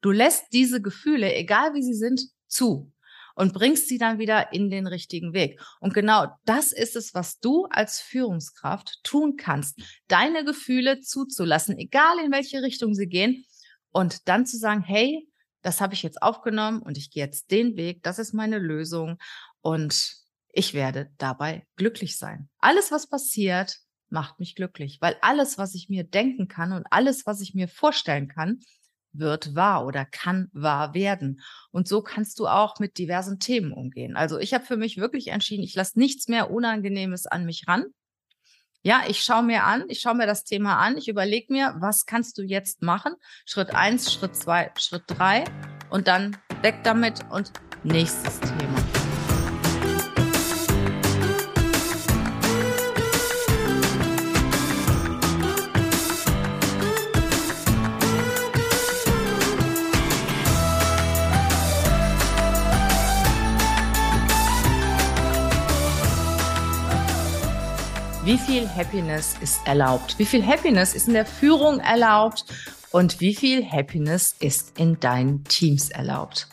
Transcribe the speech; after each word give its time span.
Du 0.00 0.10
lässt 0.10 0.52
diese 0.52 0.80
Gefühle, 0.80 1.34
egal 1.34 1.74
wie 1.74 1.82
sie 1.82 1.94
sind, 1.94 2.22
zu 2.46 2.92
und 3.38 3.54
bringst 3.54 3.86
sie 3.86 3.98
dann 3.98 4.18
wieder 4.18 4.52
in 4.52 4.68
den 4.68 4.88
richtigen 4.88 5.32
Weg. 5.32 5.60
Und 5.78 5.94
genau 5.94 6.26
das 6.44 6.72
ist 6.72 6.96
es, 6.96 7.14
was 7.14 7.38
du 7.38 7.66
als 7.70 8.00
Führungskraft 8.00 8.98
tun 9.04 9.36
kannst, 9.36 9.80
deine 10.08 10.44
Gefühle 10.44 11.00
zuzulassen, 11.00 11.78
egal 11.78 12.18
in 12.24 12.32
welche 12.32 12.62
Richtung 12.62 12.94
sie 12.94 13.06
gehen 13.06 13.44
und 13.92 14.28
dann 14.28 14.44
zu 14.44 14.56
sagen, 14.56 14.82
hey, 14.82 15.28
das 15.62 15.80
habe 15.80 15.94
ich 15.94 16.02
jetzt 16.02 16.20
aufgenommen 16.20 16.82
und 16.82 16.98
ich 16.98 17.10
gehe 17.10 17.24
jetzt 17.24 17.52
den 17.52 17.76
Weg, 17.76 18.02
das 18.02 18.18
ist 18.18 18.34
meine 18.34 18.58
Lösung 18.58 19.18
und 19.60 20.16
ich 20.52 20.74
werde 20.74 21.10
dabei 21.18 21.64
glücklich 21.76 22.16
sein. 22.16 22.48
Alles, 22.58 22.90
was 22.90 23.08
passiert, 23.08 23.76
macht 24.08 24.40
mich 24.40 24.56
glücklich, 24.56 24.98
weil 25.00 25.16
alles, 25.20 25.58
was 25.58 25.74
ich 25.74 25.88
mir 25.88 26.02
denken 26.02 26.48
kann 26.48 26.72
und 26.72 26.86
alles, 26.90 27.24
was 27.26 27.40
ich 27.40 27.54
mir 27.54 27.68
vorstellen 27.68 28.26
kann, 28.26 28.58
wird 29.12 29.54
wahr 29.54 29.86
oder 29.86 30.04
kann 30.04 30.48
wahr 30.52 30.94
werden. 30.94 31.40
Und 31.70 31.88
so 31.88 32.02
kannst 32.02 32.38
du 32.38 32.46
auch 32.46 32.78
mit 32.78 32.98
diversen 32.98 33.38
Themen 33.38 33.72
umgehen. 33.72 34.16
Also 34.16 34.38
ich 34.38 34.54
habe 34.54 34.64
für 34.64 34.76
mich 34.76 34.98
wirklich 34.98 35.28
entschieden, 35.28 35.62
ich 35.62 35.74
lasse 35.74 35.98
nichts 35.98 36.28
mehr 36.28 36.50
Unangenehmes 36.50 37.26
an 37.26 37.44
mich 37.44 37.66
ran. 37.66 37.86
Ja, 38.82 39.02
ich 39.08 39.22
schaue 39.22 39.42
mir 39.42 39.64
an, 39.64 39.84
ich 39.88 40.00
schaue 40.00 40.14
mir 40.14 40.26
das 40.26 40.44
Thema 40.44 40.78
an, 40.78 40.96
ich 40.96 41.08
überlege 41.08 41.52
mir, 41.52 41.74
was 41.80 42.06
kannst 42.06 42.38
du 42.38 42.42
jetzt 42.42 42.80
machen? 42.80 43.14
Schritt 43.44 43.74
eins, 43.74 44.12
Schritt 44.12 44.36
zwei, 44.36 44.70
Schritt 44.78 45.02
drei 45.06 45.44
und 45.90 46.06
dann 46.06 46.36
weg 46.62 46.76
damit 46.84 47.20
und 47.30 47.52
nächstes 47.82 48.38
Thema. 48.38 48.87
Wie 68.28 68.36
viel 68.36 68.68
Happiness 68.68 69.36
ist 69.40 69.66
erlaubt? 69.66 70.18
Wie 70.18 70.26
viel 70.26 70.46
Happiness 70.46 70.94
ist 70.94 71.08
in 71.08 71.14
der 71.14 71.24
Führung 71.24 71.80
erlaubt? 71.80 72.44
Und 72.90 73.20
wie 73.20 73.34
viel 73.34 73.64
Happiness 73.64 74.36
ist 74.38 74.78
in 74.78 75.00
deinen 75.00 75.44
Teams 75.44 75.88
erlaubt? 75.88 76.46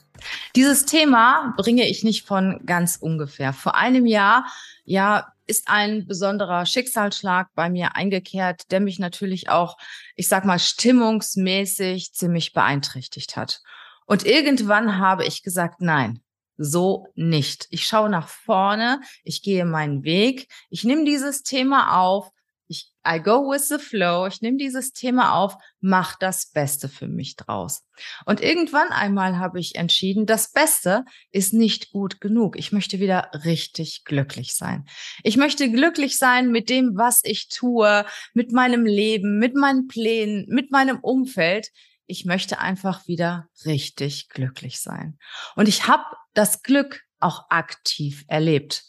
Dieses 0.56 0.86
Thema 0.86 1.54
bringe 1.58 1.86
ich 1.86 2.06
nicht 2.06 2.26
von 2.26 2.62
ganz 2.66 2.96
ungefähr. 2.96 3.52
Vor 3.52 3.76
einem 3.76 4.06
Jahr, 4.06 4.46
ja, 4.86 5.34
ist 5.48 5.68
ein 5.68 6.08
besonderer 6.08 6.66
Schicksalsschlag 6.66 7.50
bei 7.56 7.70
mir 7.70 7.98
eingekehrt, 7.98 8.72
der 8.72 8.80
mich 8.80 8.98
natürlich 8.98 9.50
auch, 9.50 9.78
ich 10.16 10.30
sag 10.30 10.46
mal, 10.46 10.60
stimmungsmäßig 10.60 12.14
ziemlich 12.14 12.54
beeinträchtigt 12.54 13.36
hat. 13.36 13.62
Und 14.06 14.26
irgendwann 14.26 14.98
habe 14.98 15.26
ich 15.26 15.44
gesagt, 15.44 15.82
nein, 15.82 16.22
so 16.58 17.08
nicht. 17.16 17.68
Ich 17.70 17.86
schaue 17.86 18.10
nach 18.10 18.28
vorne, 18.28 19.02
ich 19.24 19.42
gehe 19.42 19.66
meinen 19.66 20.04
Weg, 20.04 20.48
ich 20.70 20.84
nehme 20.84 21.06
dieses 21.06 21.44
Thema 21.44 22.02
auf, 22.02 22.32
ich 22.68 22.92
I 23.08 23.20
go 23.20 23.52
with 23.52 23.68
the 23.68 23.78
flow, 23.78 24.26
ich 24.26 24.42
nehme 24.42 24.58
dieses 24.58 24.92
Thema 24.92 25.36
auf, 25.36 25.56
mach 25.80 26.18
das 26.18 26.48
Beste 26.52 26.90
für 26.90 27.08
mich 27.08 27.36
draus. 27.36 27.84
Und 28.26 28.42
irgendwann 28.42 28.88
einmal 28.90 29.38
habe 29.38 29.60
ich 29.60 29.76
entschieden, 29.76 30.26
das 30.26 30.52
Beste 30.52 31.06
ist 31.32 31.54
nicht 31.54 31.92
gut 31.92 32.20
genug. 32.20 32.58
Ich 32.58 32.72
möchte 32.72 33.00
wieder 33.00 33.30
richtig 33.46 34.04
glücklich 34.06 34.56
sein. 34.56 34.86
Ich 35.24 35.38
möchte 35.38 35.72
glücklich 35.72 36.18
sein 36.18 36.52
mit 36.52 36.70
dem, 36.70 36.96
was 36.96 37.22
ich 37.24 37.50
tue, 37.50 38.06
mit 38.34 38.52
meinem 38.52 38.86
Leben, 38.86 39.38
mit 39.38 39.56
meinen 39.56 39.88
Plänen, 39.88 40.46
mit 40.50 40.72
meinem 40.72 41.00
Umfeld 41.00 41.70
ich 42.08 42.26
möchte 42.26 42.60
einfach 42.60 43.08
wieder 43.08 43.48
richtig 43.66 44.30
glücklich 44.30 44.82
sein. 44.82 45.18
Und 45.56 45.68
ich 45.68 45.88
habe 45.88 46.04
das 46.34 46.64
Glück 46.64 47.06
auch 47.20 47.50
aktiv 47.50 48.24
erlebt. 48.28 48.84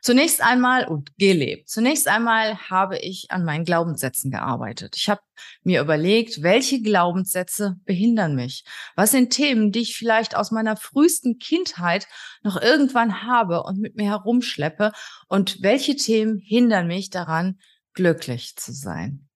Zunächst 0.00 0.42
einmal 0.42 0.86
und 0.86 1.16
gelebt. 1.18 1.68
Zunächst 1.68 2.08
einmal 2.08 2.56
habe 2.70 2.98
ich 2.98 3.30
an 3.30 3.44
meinen 3.44 3.64
Glaubenssätzen 3.64 4.30
gearbeitet. 4.30 4.96
Ich 4.96 5.08
habe 5.08 5.20
mir 5.62 5.80
überlegt, 5.80 6.42
welche 6.42 6.80
Glaubenssätze 6.80 7.76
behindern 7.84 8.34
mich? 8.34 8.64
Was 8.96 9.10
sind 9.10 9.30
Themen, 9.30 9.72
die 9.72 9.80
ich 9.80 9.96
vielleicht 9.96 10.36
aus 10.36 10.50
meiner 10.50 10.76
frühesten 10.76 11.38
Kindheit 11.38 12.06
noch 12.42 12.60
irgendwann 12.60 13.22
habe 13.22 13.62
und 13.62 13.78
mit 13.78 13.96
mir 13.96 14.10
herumschleppe? 14.10 14.92
Und 15.28 15.62
welche 15.62 15.96
Themen 15.96 16.38
hindern 16.38 16.86
mich 16.86 17.10
daran, 17.10 17.58
glücklich 17.92 18.56
zu 18.56 18.72
sein? 18.72 19.28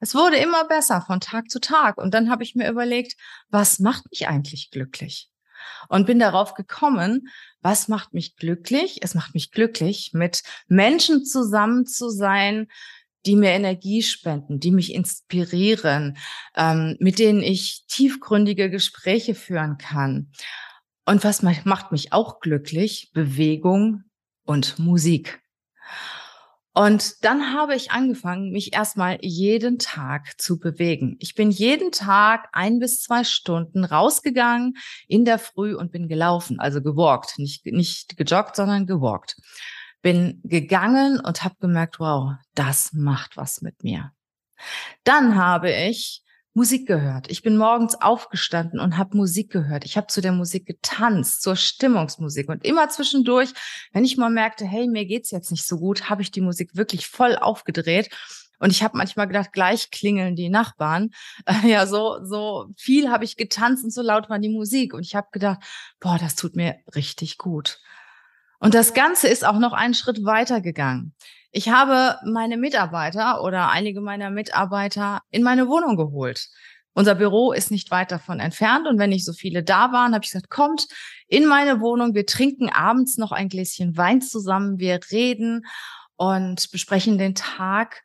Es 0.00 0.14
wurde 0.14 0.36
immer 0.36 0.64
besser 0.64 1.02
von 1.02 1.20
Tag 1.20 1.50
zu 1.50 1.60
Tag. 1.60 1.98
Und 1.98 2.14
dann 2.14 2.30
habe 2.30 2.42
ich 2.42 2.54
mir 2.54 2.68
überlegt, 2.68 3.16
was 3.50 3.78
macht 3.78 4.10
mich 4.10 4.28
eigentlich 4.28 4.70
glücklich? 4.70 5.30
Und 5.88 6.06
bin 6.06 6.18
darauf 6.18 6.54
gekommen, 6.54 7.28
was 7.60 7.88
macht 7.88 8.14
mich 8.14 8.36
glücklich? 8.36 8.98
Es 9.02 9.14
macht 9.14 9.34
mich 9.34 9.50
glücklich, 9.50 10.12
mit 10.14 10.42
Menschen 10.68 11.24
zusammen 11.24 11.84
zu 11.84 12.08
sein, 12.08 12.68
die 13.26 13.36
mir 13.36 13.50
Energie 13.50 14.02
spenden, 14.02 14.60
die 14.60 14.70
mich 14.70 14.94
inspirieren, 14.94 16.16
ähm, 16.56 16.96
mit 17.00 17.18
denen 17.18 17.42
ich 17.42 17.84
tiefgründige 17.86 18.70
Gespräche 18.70 19.34
führen 19.34 19.76
kann. 19.76 20.32
Und 21.04 21.24
was 21.24 21.42
macht 21.42 21.92
mich 21.92 22.12
auch 22.14 22.40
glücklich? 22.40 23.10
Bewegung 23.12 24.04
und 24.44 24.78
Musik. 24.78 25.42
Und 26.80 27.26
dann 27.26 27.52
habe 27.52 27.74
ich 27.74 27.90
angefangen, 27.90 28.52
mich 28.52 28.72
erstmal 28.72 29.18
jeden 29.20 29.78
Tag 29.78 30.40
zu 30.40 30.58
bewegen. 30.58 31.16
Ich 31.18 31.34
bin 31.34 31.50
jeden 31.50 31.92
Tag 31.92 32.48
ein 32.52 32.78
bis 32.78 33.02
zwei 33.02 33.22
Stunden 33.22 33.84
rausgegangen 33.84 34.78
in 35.06 35.26
der 35.26 35.38
Früh 35.38 35.74
und 35.76 35.92
bin 35.92 36.08
gelaufen, 36.08 36.58
also 36.58 36.80
gewalkt, 36.80 37.38
nicht, 37.38 37.66
nicht 37.66 38.16
gejoggt, 38.16 38.56
sondern 38.56 38.86
gewalkt. 38.86 39.36
Bin 40.00 40.40
gegangen 40.42 41.20
und 41.20 41.44
habe 41.44 41.56
gemerkt, 41.60 42.00
wow, 42.00 42.32
das 42.54 42.94
macht 42.94 43.36
was 43.36 43.60
mit 43.60 43.84
mir. 43.84 44.12
Dann 45.04 45.36
habe 45.36 45.70
ich 45.70 46.22
Musik 46.52 46.86
gehört. 46.88 47.30
Ich 47.30 47.42
bin 47.42 47.56
morgens 47.56 48.00
aufgestanden 48.00 48.80
und 48.80 48.98
habe 48.98 49.16
Musik 49.16 49.50
gehört. 49.52 49.84
Ich 49.84 49.96
habe 49.96 50.08
zu 50.08 50.20
der 50.20 50.32
Musik 50.32 50.66
getanzt, 50.66 51.42
zur 51.42 51.54
Stimmungsmusik. 51.54 52.48
Und 52.48 52.64
immer 52.64 52.88
zwischendurch, 52.88 53.50
wenn 53.92 54.04
ich 54.04 54.16
mal 54.16 54.30
merkte, 54.30 54.64
hey, 54.64 54.88
mir 54.88 55.06
geht's 55.06 55.30
jetzt 55.30 55.52
nicht 55.52 55.66
so 55.66 55.78
gut, 55.78 56.10
habe 56.10 56.22
ich 56.22 56.32
die 56.32 56.40
Musik 56.40 56.74
wirklich 56.74 57.06
voll 57.06 57.36
aufgedreht. 57.36 58.10
Und 58.58 58.70
ich 58.70 58.82
habe 58.82 58.98
manchmal 58.98 59.26
gedacht, 59.26 59.52
gleich 59.52 59.90
klingeln 59.90 60.36
die 60.36 60.50
Nachbarn. 60.50 61.10
Ja, 61.64 61.86
so 61.86 62.18
so 62.24 62.66
viel 62.76 63.10
habe 63.10 63.24
ich 63.24 63.36
getanzt 63.36 63.84
und 63.84 63.92
so 63.92 64.02
laut 64.02 64.28
war 64.28 64.38
die 64.38 64.48
Musik. 64.48 64.92
Und 64.92 65.02
ich 65.02 65.14
habe 65.14 65.28
gedacht, 65.32 65.60
boah, 66.00 66.18
das 66.18 66.34
tut 66.34 66.56
mir 66.56 66.76
richtig 66.94 67.38
gut. 67.38 67.78
Und 68.58 68.74
das 68.74 68.92
Ganze 68.92 69.28
ist 69.28 69.46
auch 69.46 69.58
noch 69.58 69.72
einen 69.72 69.94
Schritt 69.94 70.24
weiter 70.24 70.60
gegangen. 70.60 71.14
Ich 71.52 71.68
habe 71.68 72.18
meine 72.24 72.56
Mitarbeiter 72.56 73.42
oder 73.42 73.70
einige 73.70 74.00
meiner 74.00 74.30
Mitarbeiter 74.30 75.22
in 75.30 75.42
meine 75.42 75.66
Wohnung 75.68 75.96
geholt. 75.96 76.48
Unser 76.92 77.14
Büro 77.14 77.52
ist 77.52 77.70
nicht 77.70 77.90
weit 77.90 78.12
davon 78.12 78.40
entfernt 78.40 78.86
und 78.86 78.98
wenn 78.98 79.10
nicht 79.10 79.24
so 79.24 79.32
viele 79.32 79.62
da 79.62 79.92
waren, 79.92 80.14
habe 80.14 80.24
ich 80.24 80.30
gesagt, 80.30 80.50
kommt 80.50 80.86
in 81.28 81.46
meine 81.46 81.80
Wohnung, 81.80 82.14
wir 82.14 82.26
trinken 82.26 82.68
abends 82.68 83.16
noch 83.16 83.32
ein 83.32 83.48
Gläschen 83.48 83.96
Wein 83.96 84.20
zusammen, 84.20 84.78
wir 84.78 85.00
reden 85.10 85.64
und 86.16 86.70
besprechen 86.70 87.18
den 87.18 87.34
Tag. 87.34 88.02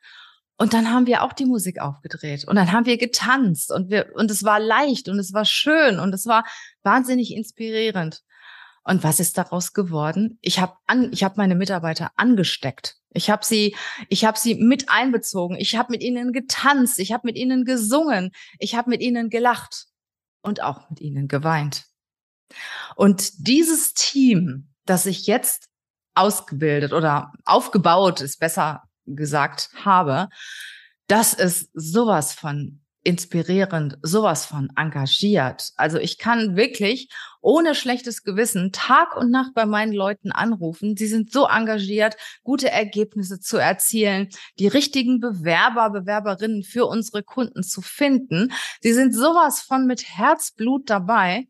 Und 0.56 0.72
dann 0.72 0.90
haben 0.90 1.06
wir 1.06 1.22
auch 1.22 1.32
die 1.32 1.44
Musik 1.44 1.80
aufgedreht 1.80 2.46
und 2.48 2.56
dann 2.56 2.72
haben 2.72 2.86
wir 2.86 2.96
getanzt 2.96 3.70
und 3.70 3.90
wir, 3.90 4.10
und 4.14 4.30
es 4.30 4.42
war 4.42 4.58
leicht 4.58 5.08
und 5.08 5.18
es 5.18 5.32
war 5.34 5.44
schön 5.44 5.98
und 6.00 6.14
es 6.14 6.26
war 6.26 6.44
wahnsinnig 6.82 7.34
inspirierend. 7.34 8.22
Und 8.82 9.02
was 9.02 9.20
ist 9.20 9.36
daraus 9.36 9.72
geworden? 9.72 10.38
Ich 10.40 10.60
habe 10.60 10.74
an, 10.86 11.12
ich 11.12 11.24
habe 11.24 11.34
meine 11.36 11.56
Mitarbeiter 11.56 12.12
angesteckt. 12.16 12.96
Ich 13.16 13.30
habe 13.30 13.44
sie, 13.44 13.74
ich 14.08 14.24
habe 14.24 14.38
sie 14.38 14.54
mit 14.54 14.88
einbezogen. 14.90 15.56
Ich 15.56 15.76
habe 15.76 15.92
mit 15.92 16.02
ihnen 16.02 16.32
getanzt. 16.32 16.98
Ich 16.98 17.12
habe 17.12 17.26
mit 17.26 17.36
ihnen 17.36 17.64
gesungen. 17.64 18.30
Ich 18.58 18.74
habe 18.74 18.90
mit 18.90 19.00
ihnen 19.00 19.30
gelacht 19.30 19.86
und 20.42 20.62
auch 20.62 20.88
mit 20.90 21.00
ihnen 21.00 21.26
geweint. 21.26 21.86
Und 22.94 23.46
dieses 23.46 23.94
Team, 23.94 24.68
das 24.84 25.06
ich 25.06 25.26
jetzt 25.26 25.68
ausgebildet 26.14 26.92
oder 26.92 27.32
aufgebaut 27.44 28.20
ist, 28.20 28.38
besser 28.38 28.84
gesagt 29.06 29.70
habe, 29.84 30.28
das 31.08 31.34
ist 31.34 31.70
sowas 31.74 32.32
von 32.32 32.80
inspirierend, 33.06 33.98
sowas 34.02 34.46
von 34.46 34.70
engagiert. 34.76 35.70
Also 35.76 35.98
ich 35.98 36.18
kann 36.18 36.56
wirklich 36.56 37.08
ohne 37.40 37.76
schlechtes 37.76 38.24
Gewissen 38.24 38.72
Tag 38.72 39.16
und 39.16 39.30
Nacht 39.30 39.54
bei 39.54 39.64
meinen 39.64 39.92
Leuten 39.92 40.32
anrufen. 40.32 40.96
Sie 40.96 41.06
sind 41.06 41.32
so 41.32 41.46
engagiert, 41.46 42.16
gute 42.42 42.68
Ergebnisse 42.70 43.38
zu 43.38 43.58
erzielen, 43.58 44.28
die 44.58 44.66
richtigen 44.66 45.20
Bewerber, 45.20 45.90
Bewerberinnen 45.90 46.64
für 46.64 46.86
unsere 46.86 47.22
Kunden 47.22 47.62
zu 47.62 47.80
finden. 47.80 48.52
Sie 48.80 48.92
sind 48.92 49.14
sowas 49.14 49.60
von 49.60 49.86
mit 49.86 50.08
Herzblut 50.08 50.90
dabei. 50.90 51.46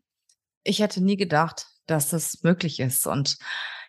Ich 0.63 0.79
hätte 0.79 1.03
nie 1.03 1.17
gedacht, 1.17 1.65
dass 1.87 2.09
das 2.09 2.43
möglich 2.43 2.79
ist. 2.79 3.07
Und 3.07 3.37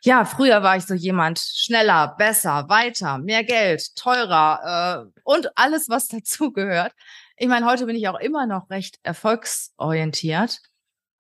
ja, 0.03 0.25
früher 0.25 0.63
war 0.63 0.77
ich 0.77 0.87
so 0.87 0.95
jemand 0.95 1.39
schneller, 1.39 2.15
besser, 2.17 2.71
weiter, 2.71 3.19
mehr 3.19 3.45
Geld, 3.45 3.95
teurer 3.97 5.05
äh, 5.05 5.21
und 5.25 5.51
alles, 5.59 5.91
was 5.91 6.09
dazugehört. 6.09 6.93
Ich 7.41 7.47
meine, 7.47 7.67
heute 7.67 7.87
bin 7.87 7.95
ich 7.95 8.09
auch 8.09 8.19
immer 8.19 8.49
noch 8.49 8.69
recht 8.69 8.99
erfolgsorientiert, 9.05 10.59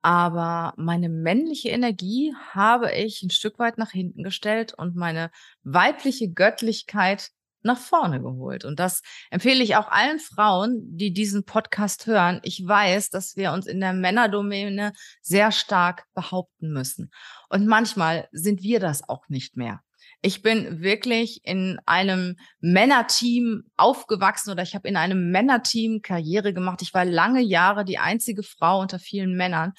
aber 0.03 0.75
meine 0.77 1.09
männliche 1.09 1.69
Energie 1.69 2.35
habe 2.51 2.93
ich 2.93 3.23
ein 3.23 3.31
Stück 3.31 3.61
weit 3.61 3.79
nach 3.79 3.93
hinten 3.93 4.25
gestellt 4.25 4.75
und 4.75 4.97
meine 4.97 5.31
weibliche 5.63 6.29
Göttlichkeit 6.29 7.31
nach 7.63 7.79
vorne 7.79 8.21
geholt. 8.21 8.65
Und 8.65 8.81
das 8.81 9.03
empfehle 9.31 9.63
ich 9.63 9.77
auch 9.77 9.89
allen 9.93 10.19
Frauen, 10.19 10.97
die 10.97 11.13
diesen 11.13 11.45
Podcast 11.45 12.07
hören. 12.07 12.41
Ich 12.43 12.67
weiß, 12.67 13.11
dass 13.11 13.37
wir 13.37 13.53
uns 13.53 13.67
in 13.67 13.79
der 13.79 13.93
Männerdomäne 13.93 14.95
sehr 15.23 15.53
stark 15.53 16.05
behaupten 16.15 16.73
müssen. 16.73 17.13
Und 17.49 17.69
manchmal 17.69 18.29
sind 18.33 18.63
wir 18.63 18.81
das 18.81 19.09
auch 19.09 19.29
nicht 19.29 19.57
mehr. 19.57 19.83
Ich 20.21 20.43
bin 20.43 20.81
wirklich 20.83 21.41
in 21.45 21.79
einem 21.87 22.37
Männerteam 22.61 23.65
aufgewachsen 23.77 24.51
oder 24.51 24.65
ich 24.65 24.75
habe 24.75 24.89
in 24.89 24.97
einem 24.97 25.31
Männerteam 25.31 26.03
Karriere 26.03 26.53
gemacht. 26.53 26.83
Ich 26.83 26.93
war 26.93 27.05
lange 27.05 27.41
Jahre 27.41 27.85
die 27.85 27.99
einzige 27.99 28.43
Frau 28.43 28.81
unter 28.81 28.99
vielen 28.99 29.37
Männern. 29.37 29.75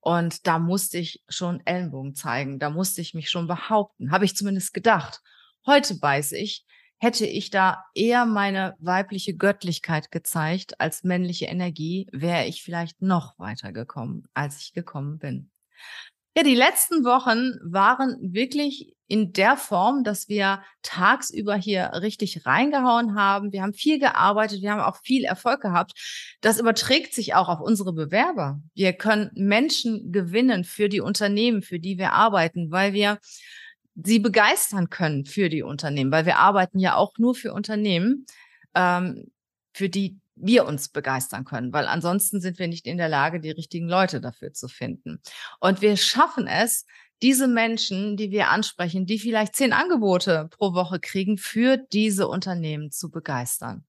Und 0.00 0.46
da 0.46 0.58
musste 0.58 0.98
ich 0.98 1.22
schon 1.28 1.60
Ellenbogen 1.66 2.14
zeigen. 2.14 2.58
Da 2.58 2.70
musste 2.70 3.00
ich 3.00 3.12
mich 3.12 3.28
schon 3.28 3.48
behaupten. 3.48 4.12
Habe 4.12 4.24
ich 4.24 4.36
zumindest 4.36 4.72
gedacht. 4.72 5.20
Heute 5.66 6.00
weiß 6.00 6.32
ich, 6.32 6.64
hätte 6.98 7.26
ich 7.26 7.50
da 7.50 7.84
eher 7.94 8.24
meine 8.24 8.76
weibliche 8.78 9.34
Göttlichkeit 9.36 10.10
gezeigt 10.10 10.80
als 10.80 11.04
männliche 11.04 11.46
Energie, 11.46 12.08
wäre 12.12 12.46
ich 12.46 12.62
vielleicht 12.62 13.02
noch 13.02 13.38
weiter 13.38 13.72
gekommen, 13.72 14.28
als 14.32 14.60
ich 14.60 14.72
gekommen 14.72 15.18
bin. 15.18 15.50
Ja, 16.36 16.42
die 16.42 16.54
letzten 16.54 17.02
Wochen 17.04 17.58
waren 17.62 18.18
wirklich 18.20 18.94
in 19.08 19.32
der 19.32 19.56
Form, 19.56 20.04
dass 20.04 20.28
wir 20.28 20.62
tagsüber 20.82 21.56
hier 21.56 21.92
richtig 22.02 22.44
reingehauen 22.44 23.14
haben. 23.14 23.52
Wir 23.52 23.62
haben 23.62 23.72
viel 23.72 23.98
gearbeitet, 23.98 24.60
wir 24.60 24.72
haben 24.72 24.82
auch 24.82 24.98
viel 25.02 25.24
Erfolg 25.24 25.62
gehabt. 25.62 25.92
Das 26.42 26.60
überträgt 26.60 27.14
sich 27.14 27.34
auch 27.34 27.48
auf 27.48 27.60
unsere 27.60 27.94
Bewerber. 27.94 28.60
Wir 28.74 28.92
können 28.92 29.30
Menschen 29.34 30.12
gewinnen 30.12 30.64
für 30.64 30.90
die 30.90 31.00
Unternehmen, 31.00 31.62
für 31.62 31.78
die 31.78 31.96
wir 31.96 32.12
arbeiten, 32.12 32.70
weil 32.70 32.92
wir 32.92 33.18
sie 33.94 34.18
begeistern 34.18 34.90
können 34.90 35.24
für 35.24 35.48
die 35.48 35.62
Unternehmen, 35.62 36.12
weil 36.12 36.26
wir 36.26 36.36
arbeiten 36.36 36.78
ja 36.78 36.96
auch 36.96 37.14
nur 37.16 37.34
für 37.34 37.54
Unternehmen, 37.54 38.26
ähm, 38.74 39.30
für 39.72 39.88
die 39.88 40.18
wir 40.36 40.66
uns 40.66 40.88
begeistern 40.88 41.44
können, 41.44 41.72
weil 41.72 41.86
ansonsten 41.86 42.40
sind 42.40 42.58
wir 42.58 42.68
nicht 42.68 42.86
in 42.86 42.98
der 42.98 43.08
Lage, 43.08 43.40
die 43.40 43.50
richtigen 43.50 43.88
Leute 43.88 44.20
dafür 44.20 44.52
zu 44.52 44.68
finden. 44.68 45.20
Und 45.60 45.80
wir 45.80 45.96
schaffen 45.96 46.46
es, 46.46 46.84
diese 47.22 47.48
Menschen, 47.48 48.16
die 48.16 48.30
wir 48.30 48.50
ansprechen, 48.50 49.06
die 49.06 49.18
vielleicht 49.18 49.56
zehn 49.56 49.72
Angebote 49.72 50.48
pro 50.50 50.74
Woche 50.74 51.00
kriegen, 51.00 51.38
für 51.38 51.78
diese 51.78 52.28
Unternehmen 52.28 52.90
zu 52.90 53.10
begeistern. 53.10 53.86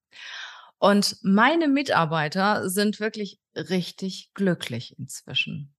Und 0.79 1.17
meine 1.23 1.67
Mitarbeiter 1.67 2.69
sind 2.69 2.99
wirklich 2.99 3.39
richtig 3.55 4.31
glücklich 4.33 4.97
inzwischen. 4.97 5.73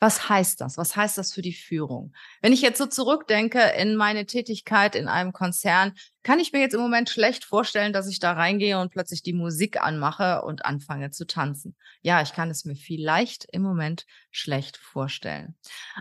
Was 0.00 0.28
heißt 0.28 0.60
das? 0.60 0.76
Was 0.76 0.96
heißt 0.96 1.18
das 1.18 1.32
für 1.32 1.42
die 1.42 1.52
Führung? 1.52 2.12
Wenn 2.42 2.52
ich 2.52 2.62
jetzt 2.62 2.78
so 2.78 2.86
zurückdenke 2.86 3.60
in 3.76 3.96
meine 3.96 4.26
Tätigkeit 4.26 4.94
in 4.94 5.08
einem 5.08 5.32
Konzern, 5.32 5.92
kann 6.22 6.40
ich 6.40 6.52
mir 6.52 6.60
jetzt 6.60 6.74
im 6.74 6.80
Moment 6.80 7.10
schlecht 7.10 7.44
vorstellen, 7.44 7.92
dass 7.92 8.08
ich 8.08 8.18
da 8.18 8.32
reingehe 8.32 8.80
und 8.80 8.90
plötzlich 8.90 9.22
die 9.22 9.32
Musik 9.32 9.80
anmache 9.80 10.42
und 10.42 10.64
anfange 10.64 11.10
zu 11.10 11.26
tanzen. 11.26 11.76
Ja, 12.02 12.22
ich 12.22 12.32
kann 12.32 12.50
es 12.50 12.64
mir 12.64 12.76
vielleicht 12.76 13.46
im 13.52 13.62
Moment 13.62 14.06
schlecht 14.30 14.76
vorstellen. 14.76 15.54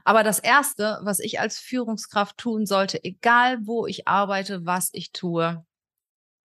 Aber 0.05 0.23
das 0.23 0.39
Erste, 0.39 0.99
was 1.03 1.19
ich 1.19 1.39
als 1.39 1.59
Führungskraft 1.59 2.37
tun 2.37 2.65
sollte, 2.65 3.03
egal 3.03 3.59
wo 3.63 3.85
ich 3.85 4.07
arbeite, 4.07 4.65
was 4.65 4.89
ich 4.93 5.11
tue, 5.11 5.65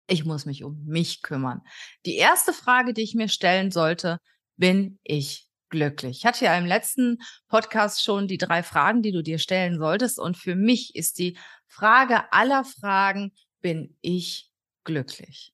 ich 0.06 0.24
muss 0.24 0.46
mich 0.46 0.64
um 0.64 0.84
mich 0.84 1.22
kümmern. 1.22 1.62
Die 2.04 2.16
erste 2.16 2.52
Frage, 2.52 2.92
die 2.92 3.02
ich 3.02 3.14
mir 3.14 3.28
stellen 3.28 3.70
sollte, 3.70 4.18
bin 4.56 4.98
ich 5.02 5.48
glücklich? 5.74 6.18
Ich 6.18 6.26
hatte 6.26 6.44
ja 6.44 6.56
im 6.56 6.66
letzten 6.66 7.18
Podcast 7.48 8.02
schon 8.04 8.28
die 8.28 8.38
drei 8.38 8.62
Fragen, 8.62 9.02
die 9.02 9.10
du 9.10 9.22
dir 9.22 9.38
stellen 9.38 9.78
solltest. 9.78 10.20
Und 10.20 10.36
für 10.36 10.54
mich 10.54 10.94
ist 10.94 11.18
die 11.18 11.36
Frage 11.66 12.32
aller 12.32 12.64
Fragen, 12.64 13.32
bin 13.60 13.96
ich 14.00 14.52
glücklich? 14.84 15.52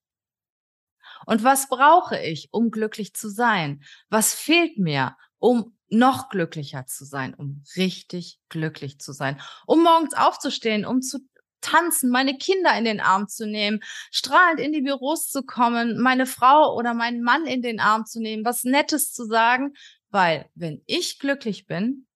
Und 1.25 1.43
was 1.43 1.69
brauche 1.69 2.19
ich, 2.19 2.49
um 2.53 2.71
glücklich 2.71 3.15
zu 3.15 3.31
sein? 3.31 3.83
Was 4.11 4.35
fehlt 4.35 4.79
mir, 4.79 5.17
um 5.39 5.77
noch 5.89 6.29
glücklicher 6.29 6.87
zu 6.87 7.05
sein, 7.05 7.35
um 7.35 7.65
richtig 7.77 8.39
glücklich 8.51 9.01
zu 9.01 9.13
sein, 9.13 9.41
um 9.67 9.83
morgens 9.83 10.15
aufzustehen, 10.15 10.85
um 10.85 11.01
zu 11.01 11.19
tanzen, 11.61 12.11
meine 12.11 12.37
Kinder 12.37 12.77
in 12.77 12.85
den 12.85 13.01
Arm 13.01 13.29
zu 13.29 13.47
nehmen, 13.47 13.81
strahlend 14.11 14.61
in 14.61 14.73
die 14.73 14.81
Büros 14.81 15.29
zu 15.29 15.43
kommen, 15.43 16.01
meine 16.01 16.27
Frau 16.27 16.75
oder 16.75 16.95
meinen 16.95 17.23
Mann 17.23 17.47
in 17.47 17.63
den 17.63 17.81
Arm 17.81 18.07
zu 18.07 18.21
nehmen, 18.21 18.45
was 18.45 18.65
Nettes 18.65 19.13
zu 19.13 19.25
sagen, 19.25 19.75
weil 20.11 20.49
wenn 20.55 20.83
ich 20.87 21.19
glücklich 21.19 21.67
bin, 21.67 22.07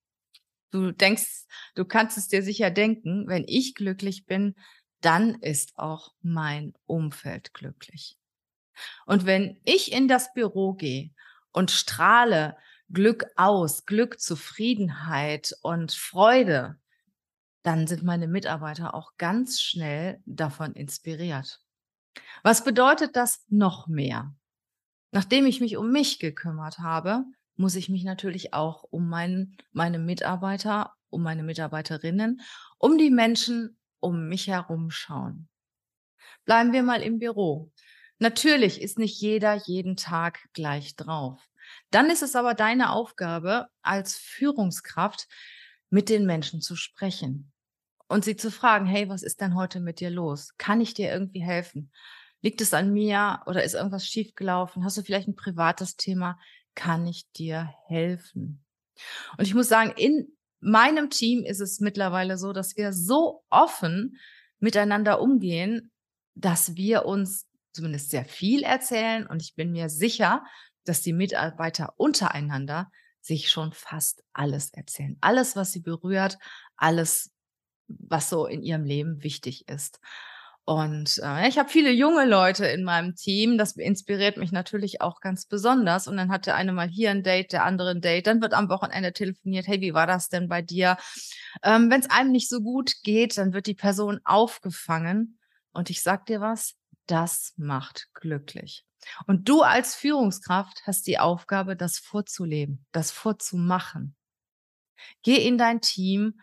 du 0.71 0.93
denkst, 0.93 1.47
du 1.75 1.85
kannst 1.85 2.19
es 2.19 2.29
dir 2.29 2.43
sicher 2.43 2.71
denken, 2.71 3.27
wenn 3.29 3.45
ich 3.47 3.75
glücklich 3.75 4.27
bin, 4.27 4.55
dann 5.01 5.35
ist 5.35 5.79
auch 5.79 6.15
mein 6.23 6.75
Umfeld 6.87 7.55
glücklich. 7.55 8.19
Und 9.07 9.27
wenn 9.27 9.61
ich 9.65 9.93
in 9.93 10.09
das 10.09 10.33
Büro 10.33 10.73
gehe 10.73 11.11
und 11.53 11.71
strahle 11.71 12.57
Glück 12.91 13.27
aus, 13.37 13.87
Glück, 13.87 14.21
Zufriedenheit 14.21 15.55
und 15.63 15.93
Freude, 15.93 16.79
dann 17.63 17.87
sind 17.87 18.03
meine 18.03 18.29
Mitarbeiter 18.29 18.95
auch 18.95 19.13
ganz 19.17 19.61
schnell 19.61 20.21
davon 20.27 20.73
inspiriert. 20.75 21.61
Was 22.43 22.65
bedeutet 22.65 23.17
das 23.17 23.45
noch 23.49 23.87
mehr? 23.87 24.35
Nachdem 25.13 25.47
ich 25.47 25.61
mich 25.61 25.77
um 25.77 25.91
mich 25.91 26.19
gekümmert 26.19 26.79
habe, 26.79 27.25
muss 27.57 27.77
ich 27.77 27.89
mich 27.89 28.05
natürlich 28.05 28.55
auch 28.55 28.85
um 28.91 29.09
meinen, 29.09 29.57
meine 29.73 29.99
Mitarbeiter, 29.99 30.93
um 31.11 31.23
meine 31.23 31.43
Mitarbeiterinnen, 31.43 32.41
um 32.79 32.99
die 32.99 33.11
Menschen 33.11 33.77
um 34.01 34.29
mich 34.29 34.49
herum 34.49 34.91
schauen. 34.91 35.49
Bleiben 36.45 36.73
wir 36.73 36.83
mal 36.83 37.03
im 37.03 37.19
Büro. 37.19 37.71
Natürlich 38.19 38.83
ist 38.83 38.99
nicht 38.99 39.21
jeder 39.21 39.55
jeden 39.55 39.97
Tag 39.97 40.41
gleich 40.53 40.97
drauf. 40.97 41.41
Dann 41.91 42.11
ist 42.11 42.23
es 42.23 42.37
aber 42.37 42.55
deine 42.55 42.91
Aufgabe 42.91 43.69
als 43.83 44.17
Führungskraft, 44.17 45.27
mit 45.95 46.09
den 46.09 46.27
Menschen 46.27 46.61
zu 46.61 46.75
sprechen 46.75 47.53
und 48.09 48.25
sie 48.25 48.35
zu 48.35 48.51
fragen, 48.51 48.85
hey, 48.85 49.09
was 49.09 49.23
ist 49.23 49.41
denn 49.41 49.55
heute 49.55 49.79
mit 49.79 50.01
dir 50.01 50.11
los? 50.11 50.57
Kann 50.59 50.81
ich 50.81 50.93
dir 50.93 51.13
irgendwie 51.13 51.41
helfen? 51.41 51.93
Liegt 52.43 52.61
es 52.61 52.75
an 52.75 52.93
mir 52.93 53.43
oder 53.47 53.63
ist 53.63 53.75
irgendwas 53.75 54.05
schiefgelaufen? 54.05 54.85
Hast 54.85 54.97
du 54.97 55.03
vielleicht 55.03 55.29
ein 55.29 55.37
privates 55.37 55.97
Thema? 55.97 56.39
Kann 56.75 57.07
ich 57.07 57.31
dir 57.33 57.73
helfen? 57.87 58.65
Und 59.37 59.47
ich 59.47 59.55
muss 59.55 59.69
sagen, 59.69 59.93
in 59.97 60.29
meinem 60.61 61.11
Team 61.11 61.45
ist 61.45 61.61
es 61.61 61.81
mittlerweile 61.81 62.39
so, 62.39 62.53
dass 62.53 62.77
wir 62.77 62.93
so 62.93 63.45
offen 63.51 64.19
miteinander 64.59 65.21
umgehen, 65.21 65.93
dass 66.35 66.75
wir 66.75 67.05
uns 67.05 67.47
zumindest 67.73 68.11
sehr 68.11 68.25
viel 68.25 68.63
erzählen. 68.63 69.27
Und 69.27 69.43
ich 69.43 69.55
bin 69.55 69.73
mir 69.73 69.89
sicher, 69.89 70.45
dass 70.85 71.03
die 71.03 71.13
Mitarbeiter 71.13 71.95
untereinander 71.97 72.91
sich 73.21 73.51
schon 73.51 73.73
fast 73.73 74.23
alles 74.33 74.73
erzählen. 74.73 75.17
Alles, 75.21 75.57
was 75.57 75.73
sie 75.73 75.81
berührt, 75.81 76.39
alles, 76.77 77.31
was 77.89 78.29
so 78.29 78.47
in 78.47 78.63
ihrem 78.63 78.85
Leben 78.85 79.23
wichtig 79.23 79.69
ist. 79.69 80.01
Und 80.67 81.21
äh, 81.23 81.47
ich 81.47 81.59
habe 81.59 81.69
viele 81.69 81.91
junge 81.91 82.25
Leute 82.25 82.65
in 82.67 82.85
meinem 82.85 83.15
Team. 83.17 83.59
Das 83.59 83.77
inspiriert 83.77 84.39
mich 84.39 84.51
natürlich 84.51 85.03
auch 85.03 85.21
ganz 85.21 85.45
besonders. 85.45 86.09
Und 86.09 86.17
dann 86.17 86.31
hat 86.31 86.47
der 86.47 86.55
eine 86.55 86.73
mal 86.73 86.89
hier 86.89 87.11
ein 87.11 87.23
Date, 87.23 87.53
der 87.53 87.65
andere 87.65 87.91
ein 87.91 88.01
Date. 88.01 88.27
Dann 88.27 88.41
wird 88.41 88.55
am 88.55 88.71
Wochenende 88.71 89.13
telefoniert. 89.13 89.67
Hey, 89.67 89.83
wie 89.83 89.93
war 89.93 90.07
das 90.07 90.31
denn 90.31 90.49
bei 90.49 90.63
dir? 90.63 90.97
Ähm, 91.63 91.91
Wenn 91.91 92.01
es 92.01 92.11
einem 92.11 92.33
nicht 92.33 92.49
so 92.49 92.63
gut 92.63 92.95
geht, 93.03 93.37
dann 93.37 93.53
wird 93.53 93.67
die 93.67 93.75
Person 93.75 94.21
aufgefangen. 94.25 95.39
Und 95.73 95.91
ich 95.91 96.03
sag 96.03 96.25
dir 96.27 96.41
was, 96.41 96.75
das 97.07 97.53
macht 97.57 98.09
glücklich. 98.15 98.87
Und 99.27 99.51
du 99.51 99.61
als 99.61 99.95
Führungskraft 99.95 100.83
hast 100.87 101.07
die 101.07 101.19
Aufgabe, 101.19 101.77
das 101.77 101.99
vorzuleben, 101.99 102.87
das 102.93 103.11
vorzumachen. 103.11 104.17
Geh 105.23 105.47
in 105.47 105.59
dein 105.59 105.83
Team 105.83 106.41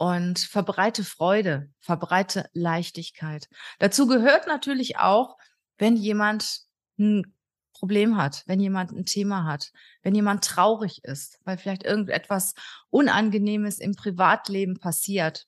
und 0.00 0.38
verbreite 0.38 1.04
Freude, 1.04 1.68
verbreite 1.78 2.48
Leichtigkeit. 2.54 3.50
Dazu 3.80 4.06
gehört 4.06 4.46
natürlich 4.46 4.96
auch, 4.96 5.36
wenn 5.76 5.94
jemand 5.94 6.62
ein 6.98 7.34
Problem 7.74 8.16
hat, 8.16 8.42
wenn 8.46 8.60
jemand 8.60 8.92
ein 8.92 9.04
Thema 9.04 9.44
hat, 9.44 9.72
wenn 10.00 10.14
jemand 10.14 10.42
traurig 10.42 11.04
ist, 11.04 11.38
weil 11.44 11.58
vielleicht 11.58 11.82
irgendetwas 11.82 12.54
Unangenehmes 12.88 13.78
im 13.78 13.94
Privatleben 13.94 14.78
passiert, 14.78 15.46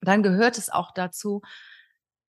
dann 0.00 0.24
gehört 0.24 0.58
es 0.58 0.68
auch 0.68 0.92
dazu, 0.92 1.40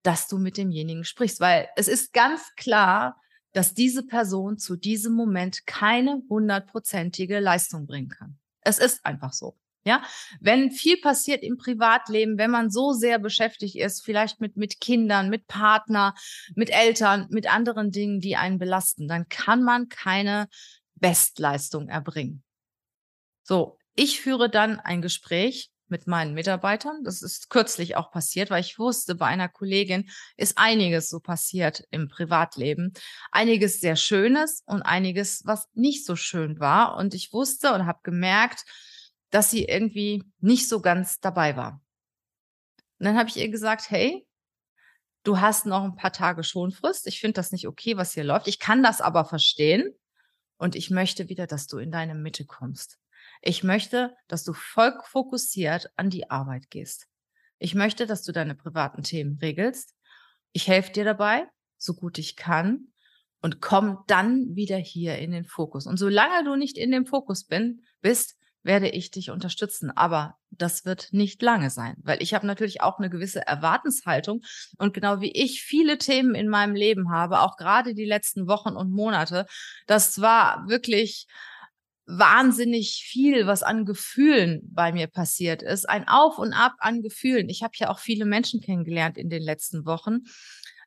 dass 0.03 0.27
du 0.27 0.37
mit 0.37 0.57
demjenigen 0.57 1.03
sprichst, 1.03 1.39
weil 1.39 1.67
es 1.75 1.87
ist 1.87 2.13
ganz 2.13 2.53
klar, 2.57 3.19
dass 3.53 3.73
diese 3.73 4.05
Person 4.05 4.59
zu 4.59 4.75
diesem 4.75 5.13
Moment 5.13 5.65
keine 5.65 6.21
hundertprozentige 6.29 7.39
Leistung 7.39 7.87
bringen 7.87 8.09
kann. 8.09 8.37
Es 8.61 8.77
ist 8.77 9.03
einfach 9.03 9.33
so. 9.33 9.57
Ja, 9.85 10.01
wenn 10.39 10.71
viel 10.71 10.97
passiert 11.01 11.43
im 11.43 11.57
Privatleben, 11.57 12.37
wenn 12.37 12.51
man 12.51 12.71
so 12.71 12.93
sehr 12.93 13.19
beschäftigt 13.19 13.75
ist, 13.75 14.03
vielleicht 14.03 14.39
mit, 14.39 14.55
mit 14.55 14.79
Kindern, 14.79 15.29
mit 15.29 15.47
Partner, 15.47 16.15
mit 16.55 16.69
Eltern, 16.69 17.27
mit 17.29 17.53
anderen 17.53 17.91
Dingen, 17.91 18.21
die 18.21 18.37
einen 18.37 18.59
belasten, 18.59 19.09
dann 19.09 19.27
kann 19.27 19.61
man 19.61 19.89
keine 19.89 20.47
Bestleistung 20.95 21.89
erbringen. 21.89 22.43
So, 23.43 23.77
ich 23.95 24.21
führe 24.21 24.49
dann 24.49 24.79
ein 24.79 25.01
Gespräch 25.01 25.69
mit 25.93 26.07
meinen 26.07 26.33
Mitarbeitern. 26.33 27.03
Das 27.03 27.21
ist 27.21 27.49
kürzlich 27.49 27.95
auch 27.95 28.09
passiert, 28.09 28.49
weil 28.49 28.61
ich 28.61 28.79
wusste, 28.79 29.15
bei 29.15 29.27
einer 29.27 29.49
Kollegin 29.49 30.09
ist 30.37 30.57
einiges 30.57 31.09
so 31.09 31.19
passiert 31.19 31.83
im 31.91 32.07
Privatleben. 32.07 32.93
Einiges 33.31 33.79
sehr 33.79 33.95
Schönes 33.95 34.63
und 34.65 34.81
einiges, 34.81 35.43
was 35.45 35.67
nicht 35.73 36.05
so 36.05 36.15
schön 36.15 36.59
war. 36.59 36.95
Und 36.97 37.13
ich 37.13 37.33
wusste 37.33 37.73
und 37.73 37.85
habe 37.85 37.99
gemerkt, 38.03 38.63
dass 39.33 39.49
sie 39.49 39.65
irgendwie 39.65 40.23
nicht 40.41 40.69
so 40.69 40.79
ganz 40.79 41.19
dabei 41.19 41.57
war. 41.57 41.81
Und 42.99 43.07
dann 43.07 43.17
habe 43.17 43.29
ich 43.29 43.37
ihr 43.37 43.49
gesagt, 43.49 43.89
hey, 43.89 44.27
du 45.23 45.41
hast 45.41 45.65
noch 45.65 45.83
ein 45.83 45.95
paar 45.95 46.13
Tage 46.13 46.43
Schonfrist. 46.43 47.07
Ich 47.07 47.19
finde 47.19 47.33
das 47.33 47.51
nicht 47.51 47.67
okay, 47.67 47.97
was 47.97 48.13
hier 48.13 48.23
läuft. 48.23 48.47
Ich 48.47 48.59
kann 48.59 48.83
das 48.83 49.01
aber 49.01 49.25
verstehen. 49.25 49.91
Und 50.57 50.75
ich 50.75 50.91
möchte 50.91 51.29
wieder, 51.29 51.47
dass 51.47 51.65
du 51.65 51.79
in 51.79 51.89
deine 51.91 52.13
Mitte 52.13 52.45
kommst. 52.45 52.99
Ich 53.41 53.63
möchte, 53.63 54.15
dass 54.27 54.43
du 54.43 54.53
voll 54.53 54.93
fokussiert 55.03 55.91
an 55.95 56.11
die 56.11 56.29
Arbeit 56.29 56.69
gehst. 56.69 57.07
Ich 57.57 57.73
möchte, 57.73 58.05
dass 58.05 58.21
du 58.21 58.33
deine 58.33 58.53
privaten 58.53 59.01
Themen 59.01 59.39
regelst. 59.41 59.95
Ich 60.51 60.67
helfe 60.67 60.91
dir 60.91 61.05
dabei, 61.05 61.47
so 61.77 61.95
gut 61.95 62.19
ich 62.19 62.35
kann 62.35 62.89
und 63.41 63.61
komm 63.61 64.03
dann 64.05 64.55
wieder 64.55 64.77
hier 64.77 65.17
in 65.17 65.31
den 65.31 65.45
Fokus. 65.45 65.87
Und 65.87 65.97
solange 65.97 66.43
du 66.43 66.55
nicht 66.55 66.77
in 66.77 66.91
dem 66.91 67.07
Fokus 67.07 67.45
bin, 67.45 67.81
bist, 68.01 68.37
werde 68.63 68.89
ich 68.89 69.11
dich 69.11 69.29
unterstützen. 69.29 69.91
Aber 69.91 70.37
das 70.49 70.85
wird 70.85 71.09
nicht 71.11 71.41
lange 71.41 71.69
sein, 71.69 71.95
weil 72.03 72.21
ich 72.21 72.33
habe 72.33 72.47
natürlich 72.47 72.81
auch 72.81 72.97
eine 72.97 73.09
gewisse 73.09 73.45
Erwartenshaltung. 73.45 74.41
Und 74.77 74.93
genau 74.93 75.21
wie 75.21 75.31
ich 75.31 75.61
viele 75.61 75.97
Themen 75.97 76.35
in 76.35 76.47
meinem 76.47 76.75
Leben 76.75 77.11
habe, 77.11 77.41
auch 77.41 77.57
gerade 77.57 77.93
die 77.93 78.05
letzten 78.05 78.47
Wochen 78.47 78.75
und 78.75 78.91
Monate, 78.91 79.45
das 79.85 80.21
war 80.21 80.67
wirklich 80.67 81.27
wahnsinnig 82.05 83.05
viel, 83.07 83.47
was 83.47 83.63
an 83.63 83.85
Gefühlen 83.85 84.61
bei 84.63 84.91
mir 84.91 85.07
passiert 85.07 85.61
ist. 85.61 85.89
Ein 85.89 86.07
Auf 86.07 86.37
und 86.37 86.53
Ab 86.53 86.73
an 86.79 87.01
Gefühlen. 87.01 87.49
Ich 87.49 87.63
habe 87.63 87.73
ja 87.77 87.89
auch 87.89 87.99
viele 87.99 88.25
Menschen 88.25 88.61
kennengelernt 88.61 89.17
in 89.17 89.29
den 89.29 89.41
letzten 89.41 89.85
Wochen. 89.85 90.23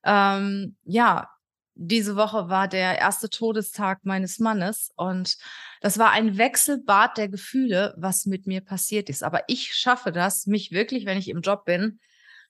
Ähm, 0.04 0.76
ja, 0.85 1.28
diese 1.76 2.16
Woche 2.16 2.49
war 2.49 2.68
der 2.68 2.99
erste 2.99 3.28
Todestag 3.28 4.04
meines 4.04 4.38
Mannes 4.38 4.90
und 4.97 5.37
das 5.83 5.99
war 5.99 6.11
ein 6.11 6.38
Wechselbad 6.38 7.18
der 7.18 7.28
Gefühle, 7.28 7.95
was 7.99 8.25
mit 8.25 8.47
mir 8.47 8.62
passiert 8.62 9.11
ist. 9.11 9.23
Aber 9.23 9.45
ich 9.47 9.75
schaffe 9.75 10.11
das, 10.11 10.47
mich 10.47 10.73
wirklich, 10.73 11.04
wenn 11.04 11.18
ich 11.18 11.28
im 11.28 11.42
Job 11.42 11.66
bin, 11.66 12.00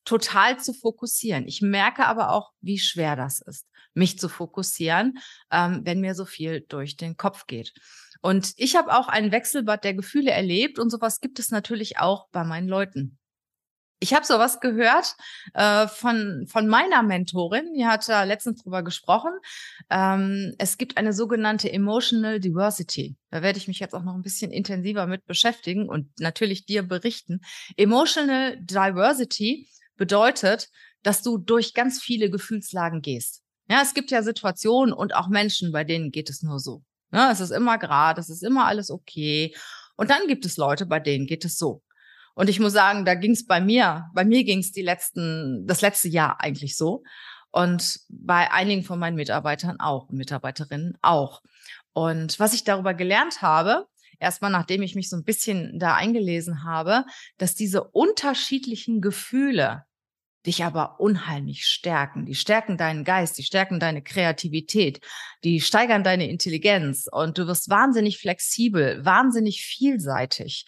total 0.04 0.60
zu 0.60 0.72
fokussieren. 0.72 1.46
Ich 1.46 1.60
merke 1.60 2.06
aber 2.06 2.30
auch, 2.30 2.52
wie 2.60 2.78
schwer 2.78 3.16
das 3.16 3.40
ist, 3.40 3.66
mich 3.94 4.18
zu 4.18 4.28
fokussieren, 4.28 5.18
ähm, 5.50 5.80
wenn 5.82 6.00
mir 6.00 6.14
so 6.14 6.24
viel 6.24 6.60
durch 6.60 6.96
den 6.96 7.16
Kopf 7.16 7.46
geht. 7.46 7.74
Und 8.22 8.52
ich 8.56 8.76
habe 8.76 8.96
auch 8.96 9.08
ein 9.08 9.32
Wechselbad 9.32 9.82
der 9.82 9.94
Gefühle 9.94 10.30
erlebt 10.30 10.78
und 10.78 10.90
sowas 10.90 11.20
gibt 11.20 11.40
es 11.40 11.50
natürlich 11.50 11.98
auch 11.98 12.28
bei 12.30 12.44
meinen 12.44 12.68
Leuten. 12.68 13.18
Ich 13.98 14.12
habe 14.12 14.26
sowas 14.26 14.60
gehört 14.60 15.14
äh, 15.54 15.88
von, 15.88 16.46
von 16.48 16.68
meiner 16.68 17.02
Mentorin, 17.02 17.72
die 17.74 17.86
hat 17.86 18.06
da 18.08 18.24
letztens 18.24 18.62
drüber 18.62 18.82
gesprochen. 18.82 19.32
Ähm, 19.88 20.54
es 20.58 20.76
gibt 20.76 20.98
eine 20.98 21.14
sogenannte 21.14 21.72
Emotional 21.72 22.38
Diversity. 22.38 23.16
Da 23.30 23.42
werde 23.42 23.58
ich 23.58 23.68
mich 23.68 23.78
jetzt 23.78 23.94
auch 23.94 24.02
noch 24.02 24.14
ein 24.14 24.22
bisschen 24.22 24.50
intensiver 24.50 25.06
mit 25.06 25.24
beschäftigen 25.24 25.88
und 25.88 26.10
natürlich 26.20 26.66
dir 26.66 26.82
berichten. 26.82 27.40
Emotional 27.78 28.58
Diversity 28.60 29.66
bedeutet, 29.96 30.68
dass 31.02 31.22
du 31.22 31.38
durch 31.38 31.72
ganz 31.72 32.02
viele 32.02 32.28
Gefühlslagen 32.28 33.00
gehst. 33.00 33.42
Ja, 33.68 33.80
es 33.82 33.94
gibt 33.94 34.10
ja 34.10 34.22
Situationen 34.22 34.92
und 34.92 35.14
auch 35.14 35.28
Menschen, 35.28 35.72
bei 35.72 35.84
denen 35.84 36.10
geht 36.10 36.28
es 36.28 36.42
nur 36.42 36.58
so. 36.58 36.82
Ja, 37.12 37.32
es 37.32 37.40
ist 37.40 37.50
immer 37.50 37.78
gerade, 37.78 38.20
es 38.20 38.28
ist 38.28 38.42
immer 38.42 38.66
alles 38.66 38.90
okay. 38.90 39.56
Und 39.96 40.10
dann 40.10 40.26
gibt 40.28 40.44
es 40.44 40.58
Leute, 40.58 40.84
bei 40.84 41.00
denen 41.00 41.26
geht 41.26 41.44
es 41.44 41.56
so. 41.56 41.82
Und 42.36 42.50
ich 42.50 42.60
muss 42.60 42.74
sagen, 42.74 43.06
da 43.06 43.14
ging 43.14 43.30
es 43.30 43.46
bei 43.46 43.62
mir, 43.62 44.10
bei 44.12 44.24
mir 44.24 44.44
ging 44.44 44.58
es 44.58 44.70
die 44.70 44.82
letzten, 44.82 45.66
das 45.66 45.80
letzte 45.80 46.08
Jahr 46.08 46.38
eigentlich 46.38 46.76
so. 46.76 47.02
Und 47.50 48.00
bei 48.10 48.52
einigen 48.52 48.84
von 48.84 48.98
meinen 48.98 49.16
Mitarbeitern 49.16 49.80
auch 49.80 50.10
Mitarbeiterinnen 50.10 50.98
auch. 51.00 51.40
Und 51.94 52.38
was 52.38 52.52
ich 52.52 52.62
darüber 52.62 52.92
gelernt 52.92 53.40
habe, 53.40 53.86
erstmal 54.20 54.50
nachdem 54.50 54.82
ich 54.82 54.94
mich 54.94 55.08
so 55.08 55.16
ein 55.16 55.24
bisschen 55.24 55.78
da 55.78 55.94
eingelesen 55.94 56.62
habe, 56.62 57.06
dass 57.38 57.54
diese 57.54 57.84
unterschiedlichen 57.84 59.00
Gefühle 59.00 59.86
dich 60.44 60.62
aber 60.62 61.00
unheimlich 61.00 61.64
stärken. 61.64 62.26
Die 62.26 62.34
stärken 62.34 62.76
deinen 62.76 63.04
Geist, 63.04 63.38
die 63.38 63.44
stärken 63.44 63.80
deine 63.80 64.02
Kreativität, 64.02 65.00
die 65.42 65.62
steigern 65.62 66.04
deine 66.04 66.28
Intelligenz 66.28 67.08
und 67.10 67.38
du 67.38 67.46
wirst 67.46 67.70
wahnsinnig 67.70 68.18
flexibel, 68.18 69.02
wahnsinnig 69.06 69.62
vielseitig. 69.62 70.66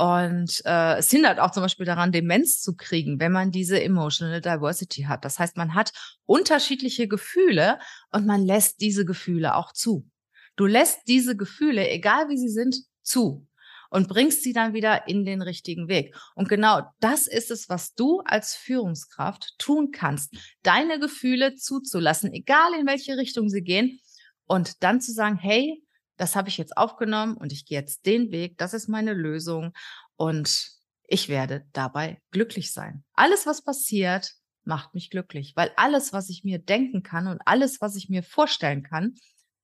Und 0.00 0.62
äh, 0.64 0.96
es 0.96 1.10
hindert 1.10 1.40
auch 1.40 1.50
zum 1.50 1.62
Beispiel 1.62 1.84
daran, 1.84 2.10
Demenz 2.10 2.62
zu 2.62 2.74
kriegen, 2.74 3.20
wenn 3.20 3.32
man 3.32 3.50
diese 3.50 3.82
Emotional 3.82 4.40
Diversity 4.40 5.02
hat. 5.02 5.26
Das 5.26 5.38
heißt, 5.38 5.58
man 5.58 5.74
hat 5.74 5.92
unterschiedliche 6.24 7.06
Gefühle 7.06 7.78
und 8.10 8.24
man 8.24 8.46
lässt 8.46 8.80
diese 8.80 9.04
Gefühle 9.04 9.56
auch 9.56 9.74
zu. 9.74 10.08
Du 10.56 10.64
lässt 10.64 11.00
diese 11.06 11.36
Gefühle, 11.36 11.86
egal 11.90 12.30
wie 12.30 12.38
sie 12.38 12.48
sind, 12.48 12.76
zu 13.02 13.46
und 13.90 14.08
bringst 14.08 14.42
sie 14.42 14.54
dann 14.54 14.72
wieder 14.72 15.06
in 15.06 15.26
den 15.26 15.42
richtigen 15.42 15.88
Weg. 15.88 16.16
Und 16.34 16.48
genau 16.48 16.80
das 17.00 17.26
ist 17.26 17.50
es, 17.50 17.68
was 17.68 17.94
du 17.94 18.20
als 18.20 18.54
Führungskraft 18.54 19.58
tun 19.58 19.90
kannst, 19.90 20.34
deine 20.62 20.98
Gefühle 20.98 21.56
zuzulassen, 21.56 22.32
egal 22.32 22.72
in 22.72 22.86
welche 22.86 23.18
Richtung 23.18 23.50
sie 23.50 23.62
gehen, 23.62 24.00
und 24.46 24.82
dann 24.82 25.02
zu 25.02 25.12
sagen, 25.12 25.36
hey, 25.36 25.84
das 26.20 26.36
habe 26.36 26.50
ich 26.50 26.58
jetzt 26.58 26.76
aufgenommen 26.76 27.36
und 27.36 27.50
ich 27.50 27.64
gehe 27.64 27.78
jetzt 27.78 28.04
den 28.04 28.30
Weg, 28.30 28.58
das 28.58 28.74
ist 28.74 28.88
meine 28.88 29.14
Lösung 29.14 29.72
und 30.16 30.70
ich 31.06 31.30
werde 31.30 31.64
dabei 31.72 32.20
glücklich 32.30 32.72
sein. 32.72 33.04
Alles, 33.14 33.46
was 33.46 33.62
passiert, 33.62 34.32
macht 34.64 34.92
mich 34.92 35.08
glücklich, 35.08 35.54
weil 35.56 35.72
alles, 35.76 36.12
was 36.12 36.28
ich 36.28 36.44
mir 36.44 36.58
denken 36.58 37.02
kann 37.02 37.26
und 37.26 37.40
alles, 37.46 37.80
was 37.80 37.96
ich 37.96 38.10
mir 38.10 38.22
vorstellen 38.22 38.82
kann, 38.82 39.14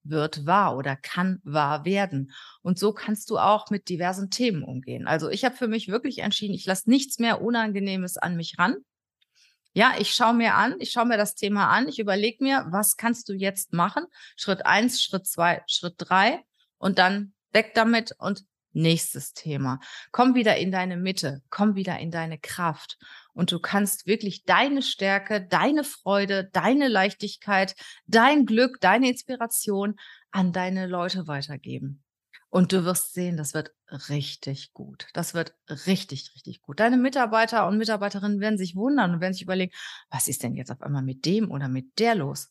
wird 0.03 0.47
wahr 0.47 0.79
oder 0.79 0.97
kann 0.97 1.41
wahr 1.45 1.85
werden. 1.85 2.33
Und 2.63 2.79
so 2.79 2.93
kannst 2.93 3.29
du 3.29 3.39
auch 3.39 3.71
mit 3.71 3.91
diversen 3.91 4.31
Themen 4.31 4.63
umgehen. 4.63 5.07
Also 5.07 5.29
ich 5.29 5.45
habe 5.45 5.57
für 5.57 5.69
mich 5.69 5.89
wirklich 5.89 6.21
entschieden, 6.21 6.55
ich 6.55 6.65
lasse 6.65 6.89
nichts 6.89 7.19
mehr 7.19 7.43
Unangenehmes 7.43 8.17
an 8.17 8.35
mich 8.35 8.59
ran. 8.59 8.77
Ja, 9.77 9.93
ich 9.99 10.15
schaue 10.15 10.33
mir 10.33 10.55
an, 10.55 10.77
ich 10.79 10.91
schaue 10.91 11.05
mir 11.05 11.19
das 11.19 11.35
Thema 11.35 11.69
an, 11.69 11.87
ich 11.87 11.99
überlege 11.99 12.43
mir, 12.43 12.65
was 12.71 12.97
kannst 12.97 13.29
du 13.29 13.35
jetzt 13.35 13.75
machen? 13.75 14.07
Schritt 14.35 14.65
eins, 14.65 15.03
Schritt 15.03 15.27
zwei, 15.27 15.63
Schritt 15.67 15.97
drei 15.99 16.43
und 16.79 16.99
dann 16.99 17.35
weg 17.53 17.73
damit 17.75 18.15
und 18.17 18.47
nächstes 18.73 19.35
Thema. 19.35 19.79
Komm 20.13 20.35
wieder 20.35 20.57
in 20.57 20.73
deine 20.73 20.97
Mitte, 20.97 21.43
komm 21.51 21.75
wieder 21.75 21.99
in 21.99 22.11
deine 22.11 22.39
Kraft 22.39 22.97
und 23.35 23.53
du 23.53 23.61
kannst 23.61 24.07
wirklich 24.07 24.45
deine 24.45 24.81
Stärke, 24.81 25.47
deine 25.47 25.85
Freude, 25.85 26.49
deine 26.55 26.89
Leichtigkeit, 26.89 27.75
dein 28.07 28.47
Glück, 28.47 28.81
deine 28.81 29.11
Inspiration 29.11 29.97
an 30.31 30.53
deine 30.53 30.87
Leute 30.87 31.27
weitergeben. 31.27 32.03
Und 32.49 32.73
du 32.73 32.85
wirst 32.85 33.13
sehen, 33.13 33.37
das 33.37 33.55
wird 33.55 33.73
richtig 34.09 34.73
gut. 34.73 35.09
Das 35.13 35.35
wird 35.35 35.55
richtig, 35.87 36.33
richtig 36.35 36.63
gut. 36.63 36.81
Deine 36.81 36.97
Mitarbeiter 36.97 37.67
und 37.67 37.77
Mitarbeiterinnen 37.77 38.41
werden 38.41 38.59
sich 38.59 38.77
wundern 38.77 39.15
und 39.15 39.21
werden 39.21 39.33
sich 39.33 39.43
überlegen, 39.43 39.73
was 40.11 40.29
ist 40.29 40.43
denn 40.43 40.55
jetzt 40.55 40.71
auf 40.71 40.81
einmal 40.83 41.03
mit 41.03 41.25
dem 41.25 41.51
oder 41.51 41.69
mit 41.69 41.99
der 41.99 42.15
los? 42.15 42.49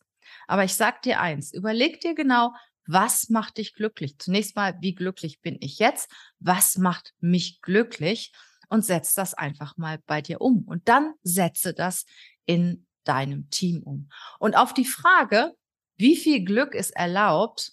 Aber 0.48 0.64
ich 0.64 0.76
sag 0.76 1.02
dir 1.02 1.20
eins, 1.20 1.54
überleg 1.54 2.02
dir 2.02 2.16
genau, 2.16 2.54
was 2.88 3.30
macht 3.30 3.58
dich 3.58 3.74
glücklich? 3.74 4.18
Zunächst 4.20 4.56
mal, 4.56 4.76
wie 4.80 4.94
glücklich 4.94 5.42
bin 5.42 5.58
ich 5.60 5.80
jetzt? 5.80 6.12
Was 6.40 6.78
macht 6.78 7.14
mich 7.20 7.62
glücklich? 7.62 8.32
Und 8.70 8.84
setz 8.84 9.14
das 9.14 9.34
einfach 9.34 9.78
mal 9.78 10.00
bei 10.06 10.22
dir 10.22 10.42
um. 10.42 10.64
Und 10.64 10.88
dann 10.88 11.14
setze 11.24 11.74
das 11.74 12.06
in 12.46 12.86
deinem 13.04 13.50
Team 13.50 13.82
um. 13.84 14.10
Und 14.40 14.56
auf 14.56 14.74
die 14.74 14.86
Frage, 14.86 15.56
wie 15.98 16.16
viel 16.16 16.44
Glück 16.44 16.74
ist 16.74 16.92
erlaubt, 16.92 17.72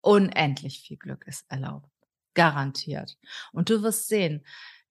unendlich 0.00 0.80
viel 0.80 0.96
Glück 0.96 1.26
ist 1.26 1.44
erlaubt. 1.50 1.88
Garantiert. 2.34 3.18
Und 3.52 3.70
du 3.70 3.82
wirst 3.82 4.08
sehen, 4.08 4.44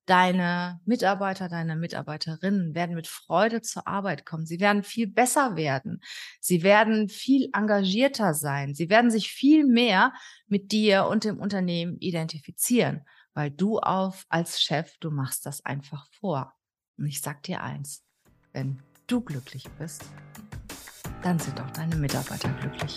deine 0.10 0.80
Mitarbeiter, 0.86 1.50
deine 1.50 1.76
Mitarbeiterinnen 1.76 2.74
werden 2.74 2.96
mit 2.96 3.08
Freude 3.08 3.62
zur 3.62 3.88
Arbeit 3.88 4.26
kommen. 4.26 4.48
Sie 4.48 4.60
werden 4.60 4.82
viel 4.82 5.08
besser 5.08 5.56
werden. 5.56 6.02
Sie 6.40 6.64
werden 6.64 7.10
viel 7.10 7.50
engagierter 7.54 8.34
sein. 8.34 8.74
Sie 8.74 8.90
werden 8.90 9.12
sich 9.12 9.32
viel 9.32 9.66
mehr 9.66 10.14
mit 10.48 10.72
dir 10.72 11.06
und 11.06 11.26
dem 11.26 11.38
Unternehmen 11.38 11.98
identifizieren, 12.00 13.06
weil 13.36 13.52
du 13.52 13.78
auf 13.78 14.26
als 14.30 14.60
Chef, 14.60 14.98
du 15.00 15.12
machst 15.12 15.46
das 15.46 15.64
einfach 15.64 16.08
vor. 16.20 16.54
Und 16.98 17.06
ich 17.06 17.22
sag 17.22 17.44
dir 17.44 17.62
eins, 17.62 18.04
wenn 18.52 18.82
du 19.06 19.22
glücklich 19.22 19.70
bist, 19.78 20.04
dann 21.22 21.38
sind 21.38 21.62
auch 21.62 21.72
deine 21.72 21.96
Mitarbeiter 21.96 22.50
glücklich. 22.54 22.96